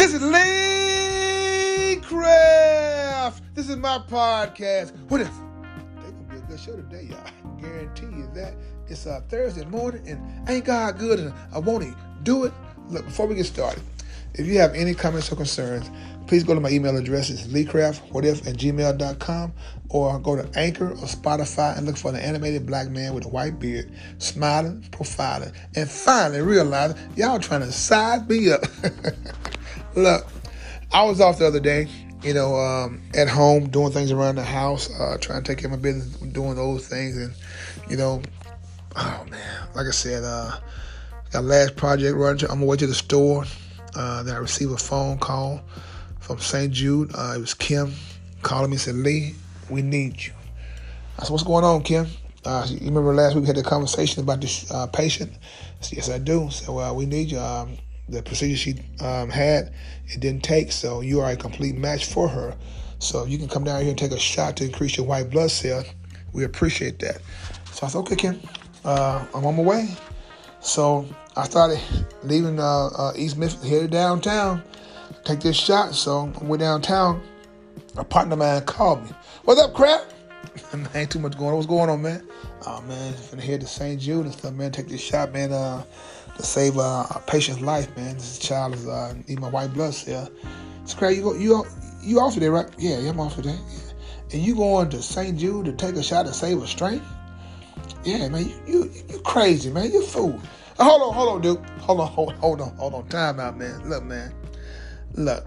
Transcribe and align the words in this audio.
This 0.00 0.14
is 0.14 0.22
Lee 0.22 1.96
Craft. 1.96 3.42
This 3.54 3.68
is 3.68 3.76
my 3.76 3.98
podcast. 4.08 4.96
What 5.10 5.20
if? 5.20 5.28
They 5.28 6.10
gonna 6.10 6.24
be 6.30 6.36
a 6.38 6.40
good 6.40 6.58
show 6.58 6.74
today, 6.74 7.08
y'all. 7.10 7.18
I 7.18 7.60
guarantee 7.60 8.06
you 8.06 8.26
that. 8.32 8.54
It's 8.88 9.04
a 9.04 9.22
Thursday 9.28 9.66
morning, 9.66 10.08
and 10.08 10.48
ain't 10.48 10.64
God 10.64 10.96
good, 10.96 11.20
and 11.20 11.34
I 11.52 11.58
want 11.58 11.84
to 11.84 11.94
do 12.22 12.44
it. 12.44 12.54
Look, 12.88 13.04
before 13.04 13.26
we 13.26 13.34
get 13.34 13.44
started, 13.44 13.82
if 14.32 14.46
you 14.46 14.58
have 14.58 14.74
any 14.74 14.94
comments 14.94 15.30
or 15.30 15.36
concerns, 15.36 15.90
please 16.26 16.44
go 16.44 16.54
to 16.54 16.60
my 16.60 16.70
email 16.70 16.96
address. 16.96 17.28
It's 17.28 17.48
leecraftwhatif 17.48 18.46
at 18.48 18.56
gmail.com 18.56 19.52
or 19.90 20.18
go 20.18 20.34
to 20.34 20.58
Anchor 20.58 20.92
or 20.92 21.06
Spotify 21.08 21.76
and 21.76 21.86
look 21.86 21.98
for 21.98 22.10
the 22.10 22.24
animated 22.24 22.64
black 22.64 22.88
man 22.88 23.12
with 23.12 23.26
a 23.26 23.28
white 23.28 23.58
beard, 23.58 23.92
smiling, 24.16 24.80
profiling, 24.92 25.52
and 25.76 25.90
finally 25.90 26.40
realizing 26.40 26.96
y'all 27.16 27.38
trying 27.38 27.60
to 27.60 27.70
size 27.70 28.26
me 28.26 28.50
up. 28.50 28.64
look, 29.94 30.26
I 30.92 31.04
was 31.04 31.20
off 31.20 31.38
the 31.38 31.46
other 31.46 31.60
day, 31.60 31.88
you 32.22 32.34
know, 32.34 32.54
um, 32.56 33.02
at 33.14 33.28
home 33.28 33.68
doing 33.68 33.92
things 33.92 34.10
around 34.10 34.36
the 34.36 34.44
house, 34.44 34.90
uh, 34.98 35.16
trying 35.20 35.42
to 35.42 35.48
take 35.48 35.58
care 35.58 35.66
of 35.66 35.78
my 35.78 35.82
business, 35.82 36.16
doing 36.32 36.56
those 36.56 36.88
things. 36.88 37.16
And, 37.16 37.32
you 37.88 37.96
know, 37.96 38.22
oh 38.96 39.26
man, 39.30 39.68
like 39.74 39.86
I 39.86 39.90
said, 39.90 40.24
uh, 40.24 40.58
got 41.32 41.44
last 41.44 41.76
project 41.76 42.16
running. 42.16 42.44
I'm 42.44 42.52
on 42.52 42.60
my 42.60 42.66
way 42.66 42.76
to 42.76 42.86
the 42.86 42.94
store. 42.94 43.44
Uh, 43.94 44.22
then 44.22 44.34
I 44.34 44.38
received 44.38 44.72
a 44.72 44.76
phone 44.76 45.18
call 45.18 45.60
from 46.20 46.38
St. 46.38 46.72
Jude. 46.72 47.10
Uh, 47.14 47.34
it 47.36 47.40
was 47.40 47.54
Kim 47.54 47.92
calling 48.42 48.70
me 48.70 48.74
and 48.74 48.80
said, 48.80 48.94
Lee, 48.96 49.34
we 49.68 49.82
need 49.82 50.22
you. 50.22 50.32
I 51.18 51.24
said, 51.24 51.30
what's 51.30 51.44
going 51.44 51.64
on, 51.64 51.82
Kim? 51.82 52.06
Uh, 52.44 52.66
you 52.68 52.86
remember 52.86 53.14
last 53.14 53.34
week 53.34 53.42
we 53.42 53.46
had 53.46 53.56
the 53.56 53.62
conversation 53.62 54.22
about 54.22 54.40
this 54.40 54.70
uh, 54.70 54.86
patient? 54.86 55.32
I 55.32 55.82
said, 55.82 55.96
yes, 55.96 56.08
I 56.10 56.18
do. 56.18 56.48
So 56.50 56.74
well, 56.74 56.96
we 56.96 57.06
need 57.06 57.30
you. 57.30 57.38
Um, 57.38 57.76
the 58.10 58.22
procedure 58.22 58.56
she 58.56 58.74
um, 59.04 59.30
had, 59.30 59.72
it 60.08 60.20
didn't 60.20 60.42
take, 60.42 60.72
so 60.72 61.00
you 61.00 61.20
are 61.20 61.30
a 61.30 61.36
complete 61.36 61.76
match 61.76 62.06
for 62.06 62.28
her. 62.28 62.56
So 62.98 63.24
you 63.24 63.38
can 63.38 63.48
come 63.48 63.64
down 63.64 63.80
here 63.80 63.90
and 63.90 63.98
take 63.98 64.12
a 64.12 64.18
shot 64.18 64.56
to 64.58 64.64
increase 64.64 64.96
your 64.96 65.06
white 65.06 65.30
blood 65.30 65.50
cell. 65.50 65.84
We 66.32 66.44
appreciate 66.44 66.98
that. 66.98 67.20
So 67.72 67.86
I 67.86 67.88
said, 67.88 67.98
okay, 68.00 68.16
Kim, 68.16 68.40
uh, 68.84 69.24
I'm 69.34 69.46
on 69.46 69.56
my 69.56 69.62
way. 69.62 69.88
So 70.60 71.06
I 71.36 71.44
started 71.44 71.80
leaving 72.22 72.60
uh, 72.60 72.88
uh, 72.88 73.12
East 73.16 73.38
Memphis, 73.38 73.62
headed 73.62 73.90
downtown, 73.90 74.62
take 75.24 75.40
this 75.40 75.56
shot. 75.56 75.94
So 75.94 76.32
I 76.40 76.44
went 76.44 76.60
downtown. 76.60 77.22
A 77.96 78.04
partner 78.04 78.34
of 78.34 78.38
mine 78.38 78.62
called 78.66 79.02
me. 79.02 79.10
What's 79.44 79.60
up, 79.60 79.74
Craft? 79.74 80.14
ain't 80.94 81.10
too 81.10 81.18
much 81.18 81.36
going 81.36 81.50
on. 81.50 81.56
What's 81.56 81.66
going 81.66 81.90
on, 81.90 82.02
man? 82.02 82.26
Oh 82.66 82.80
man, 82.82 83.12
finna 83.14 83.40
head 83.40 83.60
to 83.60 83.66
St. 83.66 84.00
Jude 84.00 84.26
and 84.26 84.34
stuff, 84.34 84.52
man. 84.54 84.72
Take 84.72 84.88
this 84.88 85.00
shot, 85.00 85.32
man, 85.32 85.52
uh, 85.52 85.84
to 86.36 86.42
save 86.42 86.78
uh, 86.78 87.06
a 87.10 87.22
patient's 87.26 87.60
life, 87.60 87.94
man. 87.96 88.14
This 88.14 88.38
child 88.38 88.74
is 88.74 88.86
uh, 88.86 89.14
need 89.28 89.40
my 89.40 89.48
white 89.48 89.72
blood 89.72 89.94
cell. 89.94 90.30
It's 90.82 90.94
crazy. 90.94 91.18
You 91.18 91.22
go, 91.22 91.34
you 91.34 91.66
you 92.02 92.20
off 92.20 92.34
today, 92.34 92.48
right? 92.48 92.66
Yeah, 92.78 92.98
yeah, 92.98 93.10
I'm 93.10 93.20
off 93.20 93.36
today. 93.36 93.58
Yeah. 93.68 93.78
And 94.32 94.42
you 94.42 94.54
going 94.54 94.88
to 94.90 95.02
St. 95.02 95.38
Jude 95.38 95.66
to 95.66 95.72
take 95.72 95.96
a 95.96 96.02
shot 96.02 96.26
to 96.26 96.32
save 96.32 96.62
a 96.62 96.66
stranger? 96.66 97.04
Yeah, 98.04 98.28
man, 98.28 98.48
you 98.48 98.62
you 98.66 98.90
you 99.08 99.18
crazy, 99.20 99.70
man. 99.70 99.92
You 99.92 100.04
fool. 100.04 100.40
Hold 100.78 101.02
on, 101.02 101.14
hold 101.14 101.28
on, 101.28 101.40
dude. 101.42 101.70
Hold 101.80 102.00
on, 102.00 102.08
hold, 102.08 102.32
hold 102.34 102.60
on, 102.60 102.74
hold 102.76 102.94
on. 102.94 103.06
Time 103.08 103.38
out, 103.38 103.58
man. 103.58 103.88
Look, 103.88 104.02
man. 104.04 104.32
Look. 105.14 105.46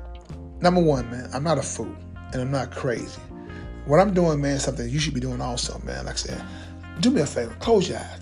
Number 0.62 0.80
one, 0.80 1.10
man, 1.12 1.30
I'm 1.34 1.44
not 1.44 1.58
a 1.58 1.62
fool 1.62 1.94
and 2.32 2.42
I'm 2.42 2.52
not 2.52 2.72
crazy. 2.72 3.20
What 3.86 4.00
I'm 4.00 4.14
doing, 4.14 4.40
man, 4.40 4.56
is 4.56 4.64
something 4.64 4.88
you 4.88 5.00
should 5.00 5.14
be 5.14 5.20
doing 5.20 5.42
also, 5.42 5.80
man. 5.80 6.06
Like 6.06 6.16
I 6.16 6.18
said, 6.18 6.46
do 7.02 7.12
me 7.12 7.22
a 7.22 7.26
favor, 7.26 7.54
close 7.60 7.90
your 7.90 8.00
eyes. 8.00 8.20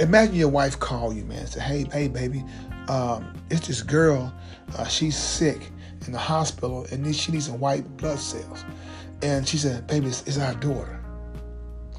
Imagine 0.00 0.36
your 0.36 0.48
wife 0.48 0.78
call 0.78 1.12
you, 1.12 1.24
man, 1.24 1.46
say, 1.46 1.60
hey, 1.60 1.86
hey, 1.92 2.08
baby, 2.08 2.44
um, 2.88 3.34
it's 3.50 3.66
this 3.66 3.82
girl, 3.82 4.32
uh, 4.76 4.86
she's 4.86 5.16
sick 5.16 5.70
in 6.06 6.12
the 6.12 6.18
hospital 6.18 6.86
and 6.90 7.14
she 7.14 7.32
needs 7.32 7.46
some 7.46 7.60
white 7.60 7.84
blood 7.96 8.18
cells. 8.18 8.64
And 9.22 9.46
she 9.46 9.58
said, 9.58 9.86
baby, 9.86 10.06
it's, 10.06 10.22
it's 10.22 10.38
our 10.38 10.54
daughter. 10.54 11.00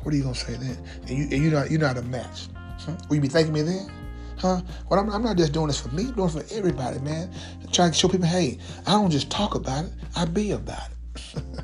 What 0.02 0.14
are 0.14 0.18
you 0.18 0.24
gonna 0.24 0.36
say 0.36 0.54
then? 0.54 0.78
And 1.02 1.10
you, 1.10 1.24
and 1.26 1.44
you're 1.44 1.52
not, 1.52 1.70
you're 1.70 1.80
not 1.80 1.98
a 1.98 2.02
match. 2.04 2.48
Huh? 2.80 2.96
Will 3.10 3.18
you 3.18 3.22
be 3.22 3.28
thanking 3.28 3.54
me 3.54 3.62
then? 3.62 3.92
Huh? 4.38 4.62
Well, 4.90 5.00
I'm, 5.00 5.10
I'm, 5.12 5.22
not 5.22 5.36
just 5.36 5.52
doing 5.52 5.68
this 5.68 5.82
for 5.82 5.90
me, 5.90 6.06
I'm 6.06 6.14
doing 6.14 6.30
it 6.30 6.32
for 6.32 6.56
everybody, 6.56 7.00
man. 7.00 7.30
I'm 7.62 7.72
trying 7.72 7.92
to 7.92 7.98
show 7.98 8.08
people, 8.08 8.26
hey, 8.26 8.58
I 8.88 8.92
don't 8.92 9.12
just 9.12 9.30
talk 9.30 9.56
about 9.56 9.86
it, 9.86 9.92
I 10.16 10.26
be 10.26 10.52
about 10.52 10.90
it. 10.90 11.44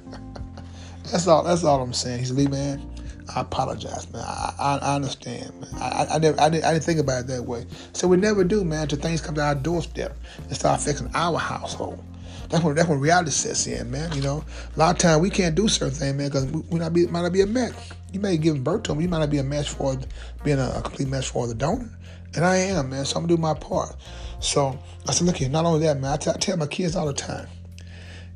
that's 1.11 1.27
all. 1.27 1.43
That's 1.43 1.63
all 1.63 1.81
I'm 1.81 1.93
saying. 1.93 2.19
He's 2.19 2.31
Lee, 2.31 2.47
man. 2.47 2.91
I 3.35 3.41
apologize, 3.41 4.11
man. 4.13 4.23
I, 4.23 4.53
I, 4.59 4.77
I 4.77 4.95
understand, 4.95 5.59
man. 5.59 5.69
I, 5.77 6.07
I, 6.11 6.19
never, 6.19 6.39
I 6.39 6.49
didn't, 6.49 6.65
I 6.65 6.73
didn't 6.73 6.85
think 6.85 6.99
about 6.99 7.21
it 7.21 7.27
that 7.27 7.43
way. 7.43 7.65
So 7.93 8.07
we 8.07 8.17
never 8.17 8.43
do, 8.43 8.63
man, 8.63 8.83
until 8.83 8.99
things 8.99 9.19
come 9.19 9.35
to 9.35 9.41
our 9.41 9.55
doorstep 9.55 10.15
and 10.43 10.55
start 10.55 10.79
affecting 10.79 11.09
our 11.15 11.39
household. 11.39 12.03
That's 12.49 12.63
when 12.63 12.75
that's 12.75 12.87
when 12.87 12.99
reality 12.99 13.31
sets 13.31 13.65
in, 13.65 13.89
man. 13.89 14.13
You 14.13 14.21
know, 14.21 14.43
a 14.75 14.79
lot 14.79 14.91
of 14.95 14.99
times 14.99 15.21
we 15.21 15.31
can't 15.31 15.55
do 15.55 15.67
certain 15.67 15.95
things, 15.95 16.15
man, 16.15 16.27
because 16.27 16.45
we, 16.45 16.61
we 16.69 16.79
not 16.79 16.93
be 16.93 17.07
might 17.07 17.21
not 17.21 17.33
be 17.33 17.41
a 17.41 17.47
match. 17.47 17.73
You 18.11 18.19
may 18.19 18.37
give 18.37 18.63
birth 18.63 18.83
to 18.83 18.93
them, 18.93 19.01
you 19.01 19.09
might 19.09 19.19
not 19.19 19.31
be 19.31 19.39
a 19.39 19.43
match 19.43 19.69
for 19.69 19.97
being 20.43 20.59
a, 20.59 20.69
a 20.77 20.81
complete 20.83 21.07
match 21.07 21.29
for 21.29 21.47
the 21.47 21.55
donor. 21.55 21.89
And 22.35 22.45
I 22.45 22.57
am, 22.57 22.91
man. 22.91 23.05
So 23.05 23.17
I'm 23.17 23.23
gonna 23.23 23.35
do 23.35 23.41
my 23.41 23.55
part. 23.55 23.95
So 24.39 24.77
I 25.07 25.11
said, 25.11 25.25
look 25.25 25.37
here, 25.37 25.49
not 25.49 25.65
only 25.65 25.79
that, 25.87 25.99
man, 25.99 26.13
I, 26.13 26.17
t- 26.17 26.29
I 26.29 26.33
tell 26.33 26.57
my 26.57 26.67
kids 26.67 26.95
all 26.95 27.07
the 27.07 27.13
time, 27.13 27.47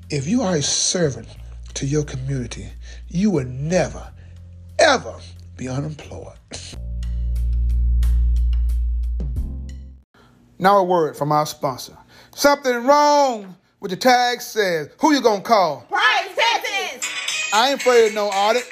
if 0.10 0.28
you 0.28 0.42
are 0.42 0.56
a 0.56 0.62
servant 0.62 1.28
to 1.76 1.86
your 1.86 2.04
community, 2.04 2.68
you 3.08 3.32
will 3.32 3.46
never, 3.46 4.12
ever 4.78 5.16
be 5.58 5.68
unemployed. 5.68 6.38
Now 10.58 10.78
a 10.80 10.84
word 10.84 11.16
from 11.16 11.32
our 11.32 11.46
sponsor. 11.46 11.98
Something 12.36 12.86
wrong 12.86 13.56
with 13.80 13.92
the 13.92 13.98
tag 13.98 14.42
says, 14.42 14.90
who 15.00 15.14
you 15.14 15.22
gonna 15.22 15.42
call? 15.42 15.86
Price 15.90 16.36
taxes! 16.36 17.10
I 17.54 17.72
ain't 17.72 17.82
afraid 17.82 18.08
of 18.08 18.14
no 18.14 18.28
audit. 18.28 18.70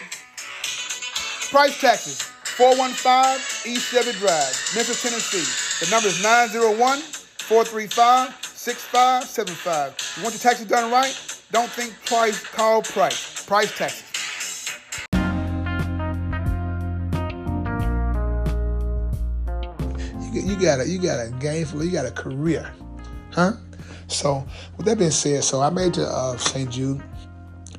Price 1.50 1.80
taxes. 1.80 2.22
415 2.58 3.72
East 3.72 3.92
Chevy 3.92 4.12
Drive, 4.18 4.72
Memphis, 4.76 5.04
Tennessee. 5.04 5.86
The 5.86 5.92
number 5.92 6.08
is 6.08 6.22
901 6.24 7.00
435 7.00 8.34
6575. 8.44 10.18
You 10.18 10.24
want 10.24 10.34
your 10.34 10.40
taxes 10.42 10.66
done 10.66 10.92
right? 10.92 11.37
Don't 11.50 11.70
think 11.70 11.94
price, 12.06 12.44
call 12.44 12.82
price. 12.82 13.46
Price 13.46 13.78
taxes. 13.78 14.04
You, 20.34 20.56
got 20.60 20.82
a 20.82 20.88
you 20.88 21.00
got 21.02 21.26
a 21.26 21.32
gainful, 21.40 21.84
you 21.84 21.92
got 21.92 22.06
a 22.06 22.12
career, 22.12 22.72
huh? 23.32 23.54
So 24.08 24.46
with 24.76 24.86
that 24.88 24.98
being 24.98 25.10
said, 25.10 25.44
so 25.44 25.62
I 25.62 25.70
made 25.70 25.94
to 25.96 26.06
uh, 26.06 26.38
St. 26.38 26.70
Jude. 26.70 27.02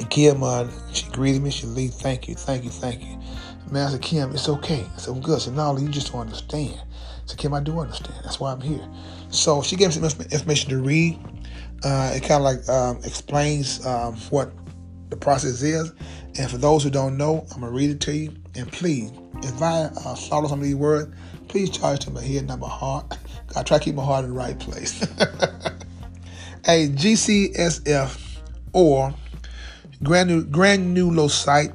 And 0.00 0.10
Kim, 0.10 0.42
uh, 0.42 0.68
she 0.92 1.06
greeted 1.10 1.42
me. 1.42 1.50
She 1.50 1.66
lead, 1.66 1.92
thank 1.92 2.26
you, 2.26 2.34
thank 2.34 2.64
you, 2.64 2.70
thank 2.70 3.02
you. 3.02 3.18
Man, 3.70 3.86
I 3.86 3.90
said, 3.90 4.02
Kim, 4.02 4.30
it's 4.32 4.48
okay. 4.48 4.86
I 4.94 4.98
said, 4.98 5.14
I'm 5.14 5.20
good. 5.20 5.36
I 5.36 5.38
said, 5.40 5.54
no, 5.54 5.76
you 5.76 5.88
just 5.88 6.12
don't 6.12 6.22
understand. 6.22 6.78
I 6.78 7.26
said, 7.26 7.38
Kim, 7.38 7.52
I 7.52 7.60
do 7.60 7.78
understand. 7.78 8.14
That's 8.24 8.40
why 8.40 8.52
I'm 8.52 8.60
here. 8.60 8.86
So 9.30 9.60
she 9.62 9.76
gave 9.76 9.88
me 9.88 10.08
some 10.08 10.26
information 10.30 10.70
to 10.70 10.78
read. 10.78 11.18
Uh, 11.84 12.12
it 12.14 12.20
kind 12.20 12.32
of 12.32 12.42
like 12.42 12.68
um, 12.68 12.96
explains 13.04 13.84
um, 13.86 14.16
what 14.30 14.52
the 15.10 15.16
process 15.16 15.62
is. 15.62 15.92
And 16.38 16.50
for 16.50 16.58
those 16.58 16.82
who 16.82 16.90
don't 16.90 17.16
know, 17.16 17.46
I'm 17.54 17.60
to 17.60 17.68
read 17.68 17.90
it 17.90 18.00
to 18.02 18.14
you. 18.14 18.34
And 18.54 18.70
please, 18.70 19.12
if 19.42 19.62
I 19.62 19.82
uh, 19.84 20.14
follow 20.14 20.48
some 20.48 20.60
of 20.60 20.64
these 20.64 20.74
words, 20.74 21.14
please 21.48 21.70
charge 21.70 22.00
to 22.00 22.10
my 22.10 22.22
head, 22.22 22.46
not 22.46 22.58
my 22.58 22.68
heart. 22.68 23.16
I 23.56 23.62
try 23.62 23.78
to 23.78 23.84
keep 23.84 23.94
my 23.94 24.04
heart 24.04 24.24
in 24.24 24.30
the 24.30 24.36
right 24.36 24.58
place. 24.58 25.02
a 26.68 26.88
GCSF 26.88 28.38
or 28.72 29.14
granulocyte 30.02 31.74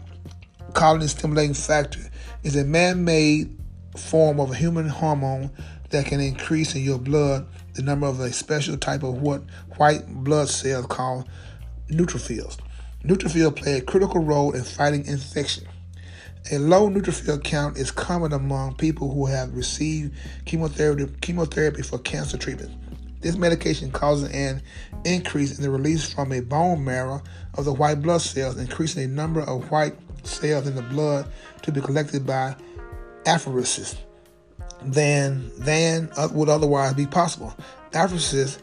colony 0.74 1.08
stimulating 1.08 1.54
factor 1.54 2.00
is 2.44 2.56
a 2.56 2.64
man-made 2.64 3.58
form 3.98 4.40
of 4.40 4.52
a 4.52 4.56
human 4.56 4.88
hormone 4.88 5.52
that 5.90 6.06
can 6.06 6.20
increase 6.20 6.76
in 6.76 6.84
your 6.84 7.00
blood 7.00 7.48
the 7.74 7.82
number 7.82 8.08
of 8.08 8.20
a 8.20 8.32
special 8.32 8.78
type 8.78 9.04
of 9.04 9.22
what 9.22 9.44
white 9.78 10.08
blood 10.08 10.50
cells 10.50 10.86
called 10.88 11.28
neutrophils. 11.90 12.58
Neutrophils 13.04 13.56
play 13.56 13.78
a 13.78 13.82
critical 13.82 14.22
role 14.22 14.54
in 14.54 14.64
fighting 14.64 15.06
infection. 15.06 15.66
A 16.52 16.58
low 16.58 16.90
neutrophil 16.90 17.44
count 17.44 17.78
is 17.78 17.92
common 17.92 18.34
among 18.34 18.76
people 18.76 19.12
who 19.12 19.26
have 19.26 19.56
received 19.56 20.14
chemotherapy, 20.46 21.08
chemotherapy 21.22 21.82
for 21.82 21.98
cancer 22.00 22.38
treatment. 22.38 22.72
This 23.22 23.38
medication 23.38 23.92
causes 23.92 24.30
an 24.32 24.62
increase 25.06 25.58
in 25.58 25.64
the 25.64 25.70
release 25.70 26.12
from 26.12 26.34
a 26.34 26.42
bone 26.42 26.84
marrow 26.84 27.24
of 27.54 27.64
the 27.64 27.74
white 27.74 28.02
blood 28.02 28.22
cells, 28.22 28.58
increasing 28.58 29.02
the 29.02 29.16
number 29.16 29.42
of 29.42 29.72
white 29.72 29.96
cells 30.24 30.68
in 30.68 30.76
the 30.76 30.82
blood 30.82 31.32
to 31.62 31.72
be 31.72 31.80
collected 31.80 32.26
by 32.26 32.56
apheresis 33.26 33.96
than 34.86 35.52
than 35.60 36.10
would 36.32 36.50
otherwise 36.50 36.94
be 36.94 37.06
possible. 37.06 37.54
Apheresis 37.92 38.60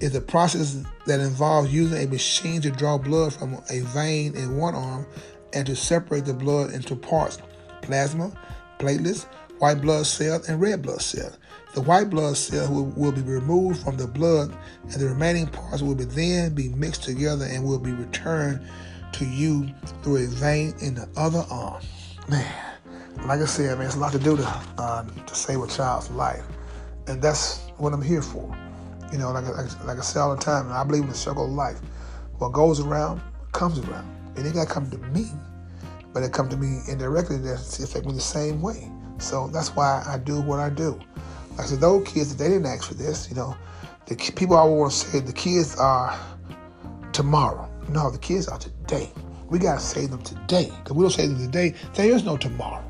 is 0.00 0.14
a 0.14 0.20
process 0.20 0.82
that 1.06 1.20
involves 1.20 1.72
using 1.72 2.02
a 2.02 2.06
machine 2.06 2.60
to 2.62 2.70
draw 2.70 2.98
blood 2.98 3.32
from 3.32 3.62
a 3.70 3.80
vein 3.80 4.36
in 4.36 4.56
one 4.56 4.74
arm 4.74 5.06
and 5.52 5.66
to 5.66 5.76
separate 5.76 6.24
the 6.24 6.34
blood 6.34 6.72
into 6.72 6.94
parts: 6.94 7.38
plasma, 7.82 8.32
platelets, 8.78 9.24
white 9.58 9.80
blood 9.80 10.06
cells 10.06 10.48
and 10.48 10.60
red 10.60 10.82
blood 10.82 11.00
cells. 11.00 11.38
The 11.74 11.80
white 11.80 12.08
blood 12.08 12.36
cell 12.36 12.72
will, 12.72 12.86
will 12.96 13.12
be 13.12 13.22
removed 13.22 13.82
from 13.82 13.96
the 13.96 14.06
blood, 14.06 14.56
and 14.82 14.92
the 14.92 15.08
remaining 15.08 15.48
parts 15.48 15.82
will 15.82 15.96
be 15.96 16.04
then 16.04 16.54
be 16.54 16.68
mixed 16.68 17.02
together 17.02 17.46
and 17.46 17.64
will 17.64 17.80
be 17.80 17.92
returned 17.92 18.60
to 19.12 19.24
you 19.24 19.68
through 20.02 20.24
a 20.24 20.26
vein 20.26 20.74
in 20.80 20.94
the 20.94 21.08
other 21.16 21.44
arm. 21.50 21.82
Man, 22.28 22.73
like 23.26 23.40
I 23.40 23.46
said, 23.46 23.78
man, 23.78 23.86
it's 23.86 23.96
a 23.96 23.98
lot 23.98 24.12
to 24.12 24.18
do 24.18 24.36
to 24.36 24.60
uh, 24.78 25.04
to 25.04 25.34
save 25.34 25.60
a 25.60 25.66
child's 25.66 26.10
life, 26.10 26.44
and 27.06 27.22
that's 27.22 27.60
what 27.78 27.92
I'm 27.92 28.02
here 28.02 28.22
for. 28.22 28.56
You 29.12 29.18
know, 29.18 29.30
like, 29.30 29.46
like, 29.46 29.84
like 29.84 29.98
I 29.98 30.02
say 30.02 30.20
all 30.20 30.34
the 30.34 30.42
time, 30.42 30.70
I 30.72 30.82
believe 30.84 31.04
in 31.04 31.08
the 31.08 31.14
circle 31.14 31.44
of 31.44 31.52
life. 31.52 31.78
What 32.38 32.52
goes 32.52 32.80
around 32.80 33.20
comes 33.52 33.78
around. 33.78 34.10
And 34.36 34.38
it 34.38 34.46
ain't 34.46 34.54
got 34.56 34.66
to 34.66 34.74
come 34.74 34.90
to 34.90 34.98
me, 34.98 35.30
but 36.12 36.22
it 36.22 36.32
come 36.32 36.48
to 36.48 36.56
me 36.56 36.80
indirectly. 36.88 37.38
That's 37.38 37.78
affect 37.78 38.06
me 38.06 38.12
the 38.12 38.20
same 38.20 38.60
way. 38.60 38.90
So 39.18 39.48
that's 39.48 39.70
why 39.76 40.04
I 40.06 40.18
do 40.18 40.40
what 40.40 40.58
I 40.58 40.68
do. 40.68 41.00
Like 41.52 41.60
I 41.60 41.64
said, 41.66 41.80
those 41.80 42.06
kids, 42.06 42.34
they 42.34 42.48
didn't 42.48 42.66
ask 42.66 42.88
for 42.88 42.94
this. 42.94 43.30
You 43.30 43.36
know, 43.36 43.56
the 44.06 44.16
people 44.34 44.56
always 44.56 44.78
want 44.78 44.92
to 44.92 44.98
say 44.98 45.20
the 45.20 45.32
kids 45.32 45.76
are 45.76 46.18
tomorrow. 47.12 47.70
No, 47.88 48.10
the 48.10 48.18
kids 48.18 48.48
are 48.48 48.58
today. 48.58 49.10
We 49.48 49.58
got 49.60 49.78
to 49.78 49.84
save 49.84 50.10
them 50.10 50.22
today. 50.22 50.72
Because 50.78 50.96
we 50.96 51.04
don't 51.04 51.10
save 51.10 51.30
them 51.30 51.38
today, 51.38 51.74
there 51.94 52.10
is 52.10 52.24
no 52.24 52.36
tomorrow. 52.36 52.84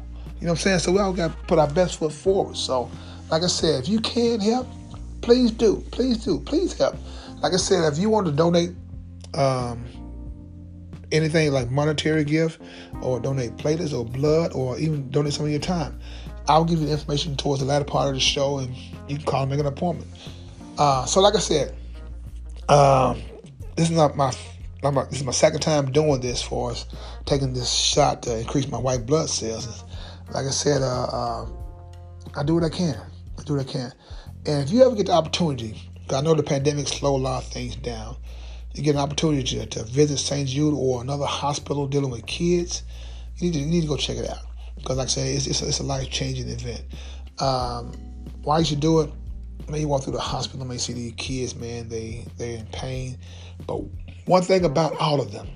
You 0.45 0.49
know 0.49 0.53
what 0.53 0.59
I'm 0.59 0.63
saying? 0.65 0.79
So 0.81 0.93
we 0.93 0.99
all 0.99 1.15
got 1.15 1.29
to 1.31 1.47
put 1.47 1.59
our 1.59 1.71
best 1.71 1.99
foot 1.99 2.13
forward. 2.13 2.55
So, 2.55 2.91
like 3.31 3.43
I 3.43 3.47
said, 3.47 3.85
if 3.85 3.89
you 3.89 3.99
can 3.99 4.41
help, 4.41 4.67
please 5.23 5.51
do. 5.51 5.83
Please 5.91 6.23
do. 6.23 6.39
Please 6.39 6.77
help. 6.77 6.97
Like 7.41 7.55
I 7.55 7.57
said, 7.57 7.91
if 7.91 7.99
you 7.99 8.11
want 8.11 8.27
to 8.27 8.33
donate 8.33 8.73
um, 9.33 9.83
anything 11.13 11.51
like 11.51 11.71
monetary 11.71 12.25
gift 12.25 12.61
or 13.01 13.21
donate 13.21 13.57
platelets 13.57 13.95
or 13.95 14.05
blood 14.05 14.53
or 14.53 14.79
even 14.79 15.11
donate 15.11 15.33
some 15.33 15.47
of 15.47 15.51
your 15.51 15.61
time, 15.61 15.99
I'll 16.47 16.67
give 16.67 16.79
you 16.79 16.85
the 16.89 16.93
information 16.93 17.37
towards 17.37 17.63
the 17.63 17.67
latter 17.67 17.87
part 17.87 18.09
of 18.09 18.15
the 18.15 18.21
show 18.21 18.59
and 18.59 18.77
you 19.09 19.17
can 19.17 19.25
call 19.25 19.45
and 19.45 19.51
make 19.51 19.61
an 19.61 19.67
appointment. 19.67 20.11
Uh, 20.77 21.07
so, 21.07 21.23
like 21.23 21.37
I 21.37 21.39
said, 21.39 21.75
um, 22.69 23.19
this 23.77 23.89
is 23.89 23.97
not 23.97 24.15
my, 24.15 24.31
this 24.83 25.21
is 25.21 25.25
my 25.25 25.33
second 25.33 25.61
time 25.61 25.91
doing 25.91 26.21
this 26.21 26.43
for 26.43 26.73
us, 26.73 26.85
taking 27.25 27.55
this 27.55 27.73
shot 27.73 28.25
to 28.25 28.41
increase 28.41 28.69
my 28.69 28.77
white 28.77 29.07
blood 29.07 29.31
cells. 29.31 29.85
Like 30.33 30.47
I 30.47 30.51
said, 30.51 30.83
uh, 30.83 31.05
uh, 31.05 31.47
I 32.37 32.43
do 32.43 32.55
what 32.55 32.65
I 32.65 32.69
can. 32.69 32.97
I 33.39 33.43
do 33.43 33.57
what 33.57 33.69
I 33.69 33.71
can. 33.71 33.93
And 34.47 34.65
if 34.65 34.71
you 34.71 34.85
ever 34.85 34.95
get 34.95 35.07
the 35.07 35.13
opportunity, 35.13 35.81
I 36.11 36.21
know 36.21 36.35
the 36.35 36.43
pandemic 36.43 36.89
slowed 36.89 37.21
a 37.21 37.23
lot 37.23 37.45
of 37.45 37.51
things 37.51 37.77
down, 37.77 38.17
you 38.75 38.83
get 38.83 38.97
an 38.97 39.01
opportunity 39.01 39.59
to, 39.59 39.67
to 39.67 39.85
visit 39.85 40.19
St. 40.19 40.49
Jude 40.49 40.75
or 40.75 41.01
another 41.01 41.27
hospital 41.27 41.87
dealing 41.87 42.11
with 42.11 42.27
kids, 42.27 42.83
you 43.37 43.47
need 43.47 43.55
to, 43.55 43.61
you 43.61 43.67
need 43.67 43.83
to 43.83 43.87
go 43.87 43.97
check 43.97 44.17
it 44.17 44.29
out. 44.29 44.43
Because, 44.77 44.97
like 44.97 45.07
I 45.07 45.09
said, 45.09 45.29
it's, 45.29 45.47
it's, 45.47 45.81
a, 45.81 45.83
a 45.83 45.85
life 45.85 46.11
changing 46.11 46.49
event. 46.49 46.83
Um, 47.39 47.93
why 48.43 48.59
you 48.59 48.65
should 48.65 48.81
do 48.81 49.01
it? 49.01 49.11
When 49.67 49.81
you 49.81 49.89
walk 49.89 50.03
through 50.03 50.13
the 50.15 50.21
hospital, 50.21 50.67
may 50.67 50.77
see 50.77 50.93
these 50.93 51.15
kids, 51.17 51.55
man, 51.55 51.89
they, 51.89 52.27
they're 52.37 52.59
in 52.59 52.67
pain. 52.67 53.17
But 53.67 53.77
one 54.27 54.43
thing 54.43 54.65
about 54.65 54.95
all 54.97 55.21
of 55.21 55.33
them, 55.33 55.49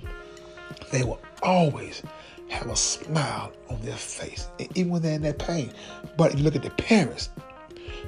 they 0.92 1.02
were 1.02 1.18
always 1.42 2.02
have 2.48 2.68
a 2.68 2.76
smile 2.76 3.52
on 3.68 3.80
their 3.82 3.96
face, 3.96 4.48
even 4.74 4.90
when 4.90 5.02
they're 5.02 5.14
in 5.14 5.22
that 5.22 5.38
pain. 5.38 5.72
But 6.16 6.32
if 6.32 6.38
you 6.38 6.44
look 6.44 6.56
at 6.56 6.62
the 6.62 6.70
parents, 6.70 7.30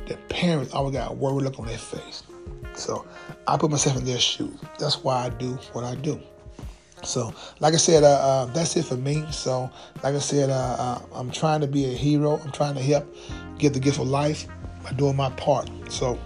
the 0.07 0.17
parents 0.29 0.73
always 0.73 0.95
got 0.95 1.11
a 1.11 1.15
worried 1.15 1.45
look 1.45 1.59
on 1.59 1.67
their 1.67 1.79
face. 1.79 2.23
So 2.75 3.07
I 3.47 3.57
put 3.57 3.71
myself 3.71 3.97
in 3.99 4.05
their 4.05 4.19
shoes. 4.19 4.59
That's 4.79 5.03
why 5.03 5.27
I 5.27 5.29
do 5.29 5.59
what 5.73 5.85
I 5.85 5.95
do. 5.97 6.21
So, 7.03 7.33
like 7.61 7.73
I 7.73 7.79
said, 7.79 8.03
uh, 8.03 8.09
uh, 8.09 8.45
that's 8.47 8.77
it 8.77 8.85
for 8.85 8.97
me. 8.97 9.25
So, 9.31 9.71
like 10.03 10.15
I 10.15 10.19
said, 10.19 10.51
uh, 10.51 10.53
uh, 10.53 11.03
I'm 11.15 11.31
trying 11.31 11.61
to 11.63 11.67
be 11.67 11.87
a 11.87 11.97
hero. 11.97 12.39
I'm 12.45 12.53
trying 12.53 12.75
to 12.75 12.83
help 12.83 13.07
give 13.59 13.73
the 13.73 13.81
gift 13.81 13.99
of 13.99 14.09
life 14.09 14.47
by 14.85 14.93
doing 14.93 15.17
my 15.17 15.31
part. 15.31 15.71
So, 15.89 16.19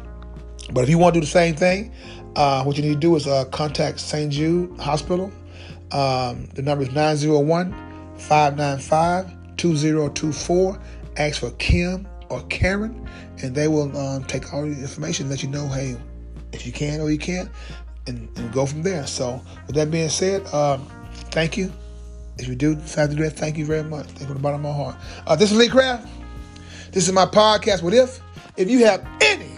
but 0.73 0.83
if 0.83 0.91
you 0.91 0.99
want 0.99 1.15
to 1.15 1.21
do 1.21 1.27
the 1.27 1.31
same 1.31 1.55
thing, 1.55 1.93
uh, 2.35 2.65
what 2.65 2.77
you 2.77 2.83
need 2.83 2.95
to 2.95 3.01
do 3.01 3.15
is 3.15 3.27
uh, 3.27 3.45
contact 3.47 4.01
St. 4.01 4.33
Jude 4.33 4.77
Hospital. 4.81 5.31
Um, 5.93 6.47
the 6.55 6.63
number 6.63 6.83
is 6.83 6.91
901 6.91 7.84
595 8.19 9.57
2024. 9.57 10.81
Ask 11.17 11.41
for 11.41 11.51
Kim 11.53 12.09
or 12.31 12.43
Karen, 12.49 13.09
and 13.43 13.55
they 13.55 13.69
will 13.69 13.97
um, 13.97 14.25
take 14.25 14.53
all 14.53 14.67
your 14.67 14.77
information, 14.77 15.29
let 15.29 15.43
you 15.43 15.49
know, 15.49 15.69
hey, 15.69 15.97
if 16.53 16.67
you 16.67 16.73
can 16.73 17.01
or 17.01 17.11
you 17.11 17.19
can't, 17.19 17.49
and, 18.07 18.29
and 18.37 18.53
go 18.53 18.67
from 18.67 18.83
there. 18.83 19.07
So, 19.07 19.41
with 19.67 19.77
that 19.77 19.91
being 19.91 20.09
said, 20.09 20.47
um, 20.53 20.89
thank 21.31 21.57
you. 21.57 21.73
If 22.39 22.49
you 22.49 22.57
do 22.57 22.75
decide 22.75 23.11
to 23.11 23.17
do 23.17 23.23
that, 23.23 23.33
thank 23.33 23.57
you 23.57 23.65
very 23.65 23.85
much. 23.85 24.07
Thank 24.07 24.21
you 24.21 24.27
from 24.27 24.37
the 24.37 24.43
bottom 24.43 24.65
of 24.67 24.77
my 24.77 24.85
heart. 24.85 24.97
Uh, 25.27 25.37
this 25.37 25.53
is 25.53 25.59
Lee 25.59 25.69
Craft. 25.69 26.09
This 26.91 27.07
is 27.07 27.13
my 27.13 27.27
podcast. 27.27 27.83
What 27.83 27.95
if? 27.95 28.21
If 28.57 28.69
you 28.69 28.85
have 28.85 29.07
any 29.21 29.51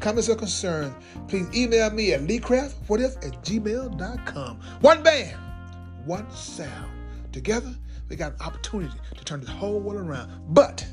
comments 0.00 0.28
or 0.28 0.36
concerns, 0.36 0.94
please 1.28 1.46
email 1.56 1.90
me 1.90 2.12
at 2.12 2.22
leecraftwhatif 2.22 3.16
at 3.26 3.42
gmail.com. 3.42 4.60
One 4.80 5.02
band, 5.02 5.36
one 6.04 6.30
sound. 6.32 7.01
Together, 7.32 7.74
we 8.08 8.16
got 8.16 8.32
an 8.32 8.40
opportunity 8.42 8.94
to 9.16 9.24
turn 9.24 9.40
this 9.40 9.48
whole 9.48 9.80
world 9.80 10.06
around. 10.06 10.30
But 10.54 10.86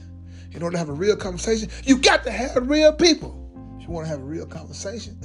in 0.51 0.63
order 0.63 0.73
to 0.73 0.77
have 0.77 0.89
a 0.89 0.93
real 0.93 1.15
conversation, 1.15 1.69
you 1.83 1.97
got 1.97 2.23
to 2.23 2.31
have 2.31 2.69
real 2.69 2.93
people. 2.93 3.35
If 3.77 3.87
you 3.87 3.93
want 3.93 4.05
to 4.05 4.09
have 4.09 4.21
a 4.21 4.25
real 4.25 4.45
conversation, 4.45 5.19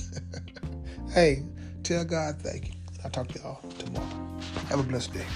hey, 1.10 1.44
tell 1.82 2.04
God 2.04 2.36
thank 2.40 2.68
you. 2.68 2.74
I'll 3.04 3.10
talk 3.10 3.28
to 3.28 3.38
y'all 3.38 3.60
tomorrow. 3.78 4.40
Have 4.68 4.80
a 4.80 4.82
blessed 4.82 5.12
day. 5.12 5.26